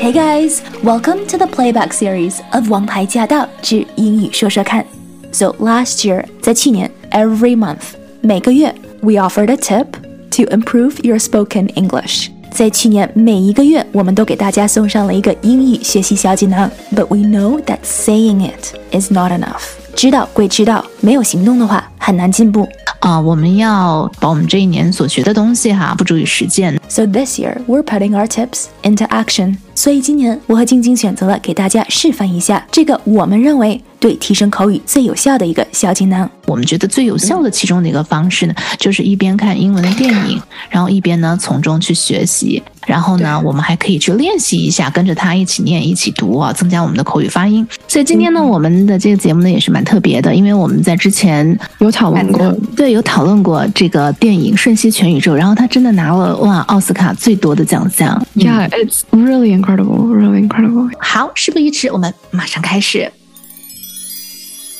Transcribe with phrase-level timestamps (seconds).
[0.00, 4.82] Hey guys, welcome to the playback series of《王牌驾到之英语说说看》。
[5.32, 9.86] So last year，在去年，every month，每个月，we offered a tip
[10.30, 12.28] to improve your spoken English。
[12.50, 16.70] 在去年每一个月，我们都给大家送上了一个英语学习小锦囊。
[16.94, 19.62] But we know that saying it is not enough。
[19.99, 22.65] 知道归知道，没有行动的话，很难进步。
[23.01, 26.79] 啊，我们要把我们这一年所学的东西哈，付诸于实践。
[26.87, 29.57] So this year we're putting our tips into action。
[29.75, 36.29] 所以今年我和晶晶选择了给大家示范一下这个我们认为对提升口语最有效的一个小技能。
[36.45, 42.61] 我们觉得最有效的其中的一个方式呢，就是一边看英文的电影，然后一边呢从中去学习。
[42.87, 47.67] 然后呢，我们还可以去练习一下，跟着他一起念、一起读啊，增加我们的口语发音。
[47.87, 58.19] 所以今天呢，我们的这个节目呢也是蛮特别的，因为我们在之前有讨论过，对，有讨论过这个电影《瞬息全宇宙》，然后他真的拿了哇奥斯卡最多的奖项。
[58.33, 60.89] Yeah, it's really incredible, really incredible.
[60.97, 63.11] 好，事不宜迟，我们马上开始。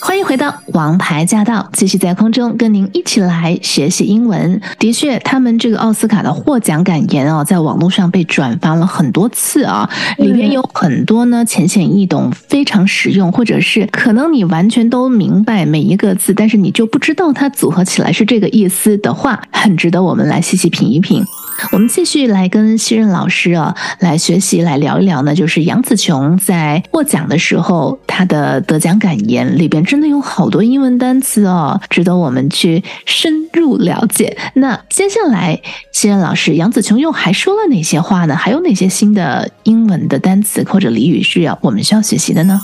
[0.01, 4.59] 欢迎回到《王牌驾到》，继续在空中跟您一起来学习英文。
[4.79, 21.23] 的确，他们这个奥斯卡的获奖感言啊，在网络上被转发了很多次啊，里面有很多呢浅显易懂、非常实用，或者是可能你完全都明白每一个字，但是你就不知道它组合起来是这个意思的话，很值得我们来细细品一品。
[21.71, 34.37] 我们继续来跟西任老师啊来学习，来聊一聊呢，就是杨紫琼在获奖的时候，她的得奖感言里边真的有好多英文单词哦，值得我们去深入了解。
[34.55, 35.59] 那接下来，
[35.91, 38.35] 西任老师，杨紫琼又还说了哪些话呢？
[38.35, 42.59] 还有哪些新的英文的单词或者俚语是要我们需要学习的呢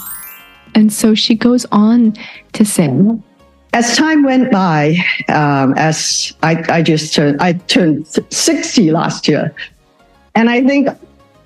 [0.73, 2.13] ？And so she goes on
[2.53, 2.89] to say.
[3.75, 4.95] As time went by,
[5.27, 9.53] um, as I, I just turned, I turned 60 last year.
[10.33, 10.87] And I think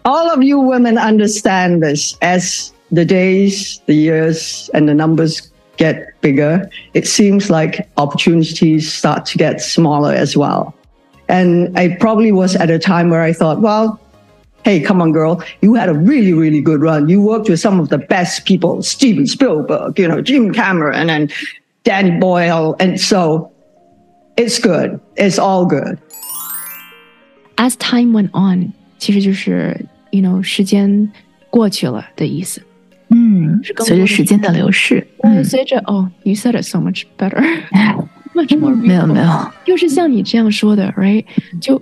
[0.06, 6.22] all of you women understand this as the days, the years, and the numbers get
[6.22, 10.76] bigger, it seems like opportunities start to get smaller as well.
[11.30, 14.00] And I probably was at a time where I thought, well,
[14.64, 17.10] hey, come on, girl, you had a really, really good run.
[17.10, 21.34] You worked with some of the best people, Steven Spielberg, you know, Jim Cameron, and
[21.89, 22.75] Danny Boyle.
[22.79, 23.51] And so
[24.37, 25.01] it's good.
[25.17, 25.99] It's all good.
[27.57, 31.11] As time went on，其实就是 you know 时间
[31.51, 32.63] 过去了的意思。
[33.11, 41.25] 嗯，随着时间的流逝，嗯，随着哦，you said it so much better，much more 没有没有，就是像你这样说的，right？
[41.61, 41.81] 就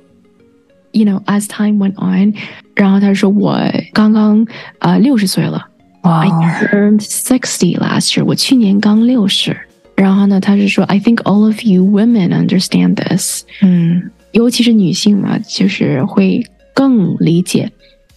[0.90, 2.34] you know as time went on，
[2.74, 3.58] 然后他说我
[3.94, 4.46] 刚刚
[4.80, 5.68] 啊六十岁了。
[6.02, 8.24] I turned sixty last year。
[8.24, 9.56] 我去年刚六十。
[9.96, 13.44] 然后呢，他是说，I think all of you women understand this。
[13.60, 16.44] 嗯，尤其是女性嘛，就是会
[16.74, 17.70] 更理解。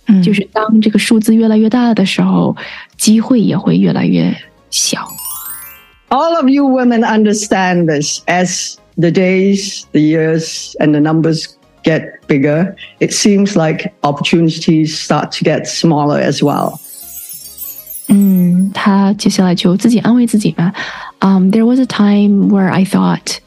[0.08, 2.56] 嗯，就是当这个数字越来越大的时候，
[2.98, 4.36] 机会也会越来越
[4.70, 5.08] 小。
[6.09, 11.46] All of you women understand this as the days, the years, and the numbers
[11.84, 12.76] get bigger.
[13.00, 16.80] It seems like opportunities start to get smaller as well.
[18.08, 20.72] 嗯，他接下来就自己安慰自己吧。
[21.20, 23.38] Um, there was a time where I thought，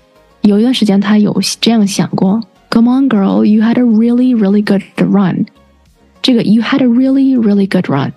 [0.42, 2.42] 有一段时间他有这样想过。
[2.70, 5.46] Come on, girl, you had a really, really good run。
[6.22, 8.12] 这个 you had a really, really good run，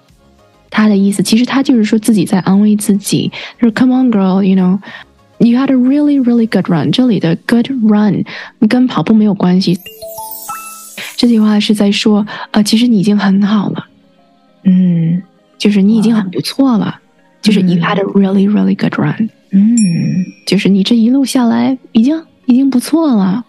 [0.70, 6.92] 他的意思其实他就是说自己在安慰自己，就是 Come on, girl, you know。You had a really, really good run。
[6.92, 8.24] 这里的 good run
[8.70, 9.80] 跟跑步没有关系。
[11.18, 13.88] 这句话是在说，呃，其实你已经很好了，
[14.66, 15.24] 嗯，
[15.58, 17.00] 就是你已经很不错了，
[17.42, 19.32] 就是 you had a really, really good run。
[19.59, 23.43] 嗯，就是你这一路下来已经已经不错了。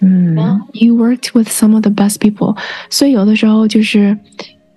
[0.00, 0.34] 嗯
[0.72, 2.56] ，You worked with some of the best people，
[2.90, 4.18] 所以有的时候就是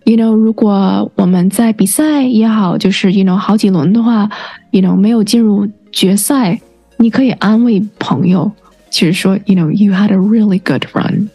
[0.06, 4.30] ，you know，如果我们在比赛也好，就是 you know 好几轮的话
[4.70, 6.62] ，you know 没有进入决赛，
[6.98, 8.52] 你可以安慰朋友，
[8.92, 11.28] 就是说，you know，you had a really good run，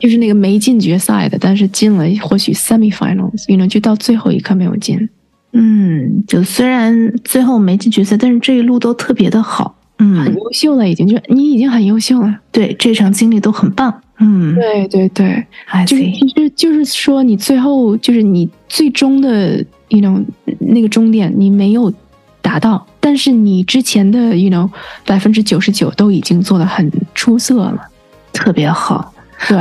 [0.00, 5.08] 就是那个没进决赛的，但是进了或许 semifinals，you know 就到最后一刻没有进。
[5.52, 15.44] 嗯，就虽然最后没进决赛，但是这一路都特别的好，嗯，很优秀了，已经就你已经很优秀了，对，这场经历都很棒，嗯，对对对，
[15.86, 19.56] 就是其实就是说你最后就是你最终的
[19.88, 20.24] ，you know
[20.60, 21.92] 那个终点你没有
[22.40, 24.70] 达到，但是你之前的，you know
[25.04, 27.88] 百分之九十九都已经做的很出色了，
[28.32, 29.12] 特别好，
[29.48, 29.56] 对。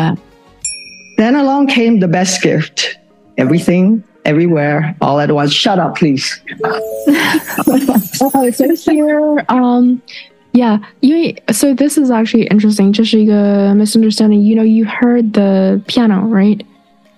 [1.17, 2.93] Then along came the best gift,
[3.35, 4.01] everything.
[4.24, 5.52] everywhere all at once.
[5.52, 6.40] Shut up, please.
[8.52, 10.00] so here, um,
[10.54, 12.92] Yeah, 因为 so this is actually interesting.
[12.92, 14.42] 这是一个 misunderstanding.
[14.42, 16.60] You know, you heard the piano, right?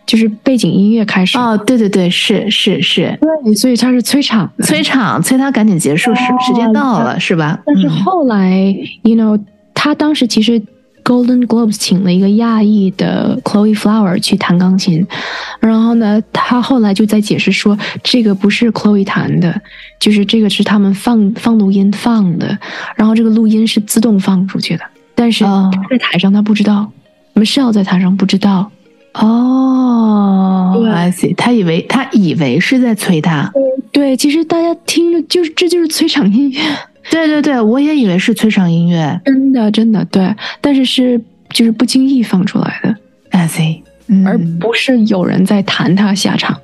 [0.07, 1.37] 就是背景音乐开始。
[1.37, 7.61] 哦，对对对，是是是，对，所以他是催场的，催场催他赶紧结束，时时间到了，是吧？
[7.67, 9.41] 但是嗯后来、y o u know，
[9.75, 10.59] 他当时其实
[11.04, 15.06] Golden Globes 请了一个亚裔的 Chloe Flower 去弹钢琴，
[15.60, 19.62] 然后呢，他后来就在解释说，这个不是 Chloe 弹的，
[20.00, 22.58] 就是这个是他们放放录音放的，
[22.96, 24.84] 然后这个录音是自动放出去的，
[25.16, 25.44] 但是
[25.90, 26.92] 在台上他不知道
[27.36, 28.72] ，Michelle 在台上不知道。
[29.14, 33.52] 哦对，I see，他以为他以为是在催他，
[33.92, 36.62] 对，其实大家听着就是这就是催场音乐。
[37.12, 42.96] 对对对，我也以为是催场音乐真的，真的对，但是是就是不经意放出来的
[43.32, 46.58] ，，I see，嗯而不是有人在弹他下场。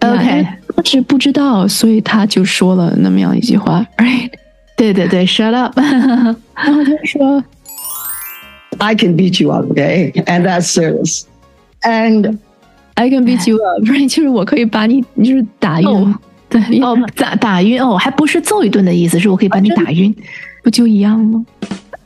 [0.00, 4.30] OK 因为他只不知道，所以他就说了那么样一句话，right？
[4.76, 7.44] 对对对，shut up， 然后他说
[8.78, 10.12] I can beat you up, okay?
[10.24, 11.24] And that's serious.
[11.82, 12.38] And
[12.94, 14.08] "I can beat you up"，right？
[14.14, 16.14] 就是我可以把你就是打晕，哦
[16.48, 20.14] 对，哦，打打晕哦，还不是揍一顿的意思，是我可以把你打晕。
[20.62, 21.44] 不就一样吗？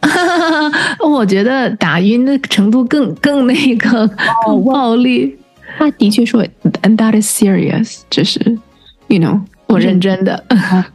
[1.00, 4.06] 我觉得打晕的程度更更那个
[4.46, 5.36] 更暴力。
[5.78, 6.44] 他的确说
[6.82, 8.38] ，and that is serious，就是
[9.08, 10.44] you know，我认真的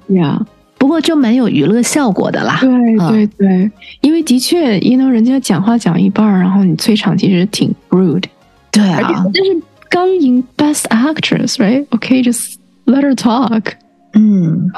[0.10, 0.40] ，，yeah。
[0.78, 2.60] 不过就蛮有娱乐效果的啦。
[2.62, 3.72] 对嗯对对，
[4.02, 8.24] 因为的确，，you know，人家讲话讲一半儿，然后你催场其实挺 rude，
[8.72, 12.56] 对啊，但是刚赢 Best Actress，right？OK，just、
[12.88, 13.76] let her talk。
[14.14, 14.72] 嗯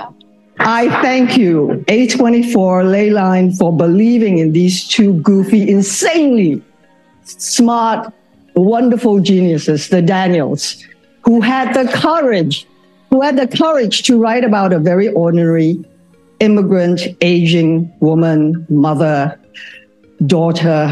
[0.60, 1.02] ，I mm.
[1.02, 6.62] thank you, A24 Leyline, for believing in these two goofy, insanely
[7.24, 8.12] smart,
[8.56, 10.84] wonderful geniuses, the Daniels,
[11.24, 12.68] who had the courage,
[13.10, 15.80] who had the courage to write about a very ordinary
[16.40, 19.40] immigrant, Asian woman, mother,
[20.26, 20.88] daughter,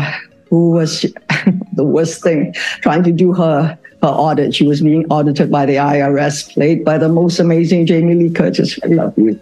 [0.49, 1.01] who was
[1.73, 4.53] the worst thing, trying to do her her audit.
[4.53, 8.77] She was being audited by the IRS, played by the most amazing Jamie Lee Curtis.
[8.83, 9.35] I love you.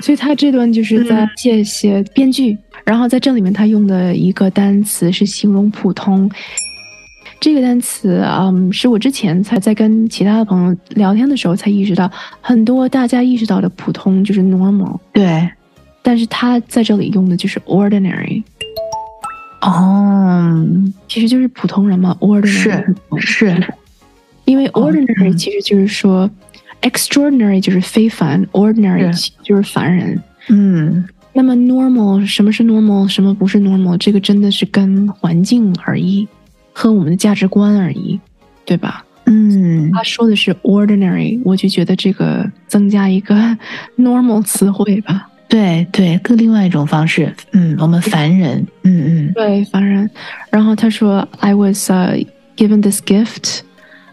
[0.00, 6.28] 所以他这段就是在谢谢编剧，然后在这里面他用的一个单词是形容普通。
[7.40, 12.08] 这个单词，嗯，是我之前才在跟其他的朋友聊天的时候才意识到，
[12.40, 15.48] 很多大家意识到的普通就是 normal，对，
[16.02, 18.42] 但是他在这里用的就是 ordinary，
[19.62, 20.66] 哦，
[21.08, 23.66] 其实就是普通人嘛，ordinary 是是，
[24.44, 26.28] 因为哦 ordinary 嗯其实就是说、
[26.82, 30.20] extraordinary 就是非凡，ordinary 就是凡人。
[30.48, 36.26] 嗯，那么 normal 什么是 normal，什么不是 normal，这个真的是跟环境而已，
[36.72, 38.18] 和我们的价值观而已，
[38.64, 39.04] 对吧？
[39.26, 43.36] 嗯，他说的是 ordinary，我就觉得这个增加一个
[43.96, 45.28] normal 词汇吧。
[45.51, 50.09] 对对，更另外一种方式，嗯，我们凡人，嗯嗯，对，凡人。
[50.49, 52.25] 然后他说，I was、uh,
[52.57, 53.61] given this gift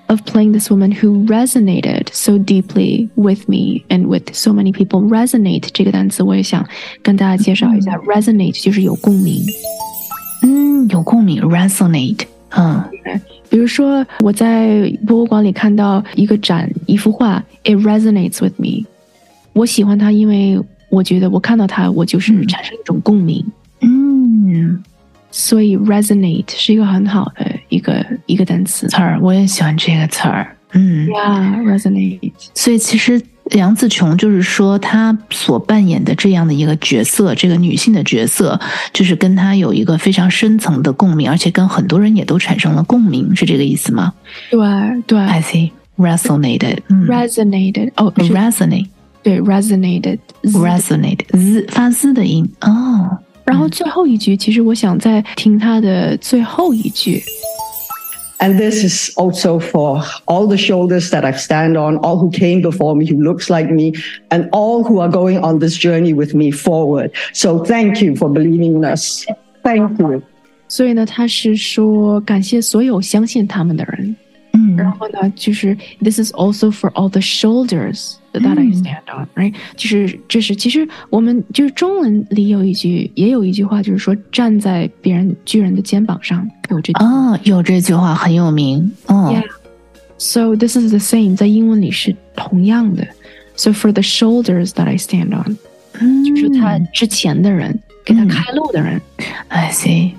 [0.06, 5.00] of playing this woman who resonated so deeply with me and with so many people.
[5.08, 6.64] Resonate 这个单词我也想
[7.02, 9.42] 跟大家介绍一下、resonate 就是有共鸣。
[10.42, 12.20] 嗯，有共鸣，resonate，
[12.50, 12.84] 嗯
[13.50, 18.84] 比如说，我在博物馆里看到一个展，一幅画，it resonates with me。
[19.52, 23.45] 我喜欢它，因为 我觉得我看到它，我就是嗯产生一种共鸣。
[23.81, 24.83] 嗯，
[25.31, 28.87] 所以 resonate 是一个很好的一个一个单词。
[28.87, 32.31] 词儿，我也喜欢这个词儿，嗯，Yeah，resonate。
[32.53, 33.21] 所以其实
[33.51, 38.59] 杨紫琼就是说，她所扮演的这样的一个角色，这个女性的角色，
[38.91, 44.13] 就是跟她有一个非常深层的共鸣，而且跟很多人也都产生了共鸣，是这个意思吗
[44.51, 44.59] 对
[45.07, 47.91] 对？I see resonated，嗯，resonated。
[47.95, 48.87] 哦，是，resonate。
[49.22, 50.18] 对，resonated。
[50.42, 57.22] resonate z 发 z 的音哦，然后最后一句，其实我想再听它的最后一句。
[58.40, 62.60] And this is also for all the shoulders that I've stand on, all who came
[62.60, 63.92] before me, who looks like me,
[64.28, 67.12] and all who are going on this journey with me forward.
[67.32, 69.24] So thank you for believing in us.
[69.62, 70.22] Thank you.
[70.68, 74.14] 所以呢，他是说感谢所有相信他们的人。
[74.76, 79.54] 然嗯后呢，就是 this is also for all the shoulders that I 嗯 stand on，、right？
[79.76, 87.04] 就是这是其实我们就是中文里有一句也有一句话，就是说站在别人巨人的肩膀上有这句。
[87.04, 89.44] 哦，有这句话很有名哦 Yeah.
[90.18, 93.06] So this is the same，在英文里是同样的。
[93.56, 95.56] So for the shoulders that I stand on，、
[96.00, 99.00] 嗯就是他之前的人，给他开路的人。
[99.48, 100.12] I see，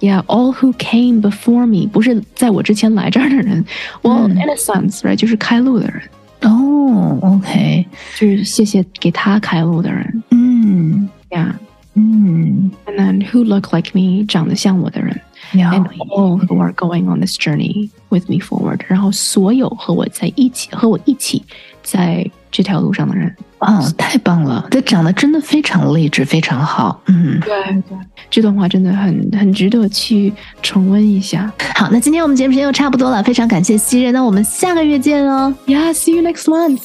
[0.00, 3.64] Yeah, all who came before me，不是在我之前来这儿的人。
[4.02, 6.02] Well,、嗯 in a sense, right，就是开路的人，
[6.46, 7.86] 哦，OK，
[8.18, 10.22] 就是谢谢给他开路的人。
[10.30, 11.52] 嗯 Yeah，
[11.94, 15.20] 嗯 who look like me 长得像我的人
[15.52, 15.70] Yeah.
[15.72, 21.44] and all who are going on this journey with me forward，然后所有和我在一起和我一起
[21.82, 23.34] 在这条路上的人。
[23.58, 24.66] 哦，太棒了！
[24.70, 27.00] 这讲的真的非常励志，非常好。
[27.06, 27.54] 嗯，对
[27.88, 27.96] 对，
[28.28, 31.52] 这段话真的很很值得去重温一下。
[31.76, 35.54] 好，那今天我们节目时间又差不多了，非常感谢西任，那我们下个月见哦。
[35.66, 36.80] Yeah, see you next month.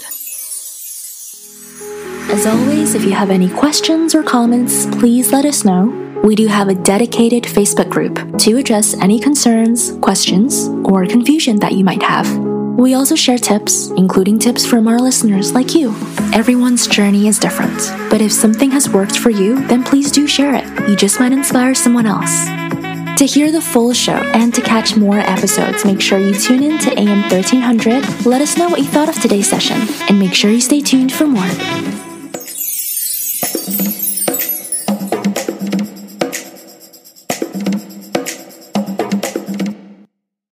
[2.30, 5.92] As always, if you have any questions or comments, please let us know.
[6.24, 11.72] We do have a dedicated Facebook group to address any concerns, questions, or confusion that
[11.72, 12.28] you might have.
[12.77, 15.95] We also share tips, including tips from our listeners like you.
[16.33, 17.79] Everyone's journey is different,
[18.11, 20.89] but if something has worked for you, then please do share it.
[20.89, 22.47] You just might inspire someone else.
[23.19, 26.79] To hear the full show and to catch more episodes, make sure you tune in
[26.81, 28.27] to AM 1300.
[28.27, 29.77] Let us know what you thought of today's session,
[30.09, 32.02] and make sure you stay tuned for more.